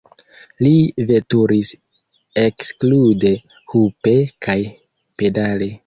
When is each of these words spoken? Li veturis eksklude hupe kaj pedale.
Li 0.67 0.71
veturis 1.11 1.69
eksklude 2.47 3.35
hupe 3.75 4.19
kaj 4.49 4.61
pedale. 5.23 5.75